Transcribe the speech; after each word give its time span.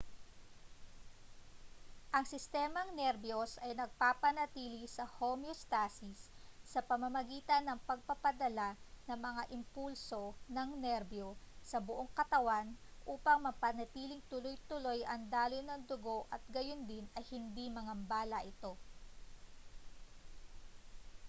ang 2.15 2.25
sistemang 2.33 2.89
nerbiyos 2.99 3.51
ay 3.65 3.71
nagpapanatili 3.77 4.83
sa 4.89 5.05
homeostasis 5.19 6.19
sa 6.71 6.79
pamamagitan 6.89 7.63
ng 7.69 7.77
pagpapadala 7.89 8.69
ng 9.07 9.19
mga 9.27 9.43
impulso 9.57 10.23
ng 10.55 10.69
nerbiyo 10.85 11.29
sa 11.69 11.77
buong 11.85 12.09
katawan 12.19 12.67
upang 13.13 13.37
mapanatiling 13.47 14.23
tuloy-tuloy 14.31 14.99
ang 15.05 15.21
daloy 15.33 15.61
ng 15.65 15.81
dugo 15.89 16.19
at 16.35 16.41
gayundin 16.55 17.05
ay 17.21 17.25
hindi 17.33 17.65
magambala 17.77 18.39
ito 18.51 18.73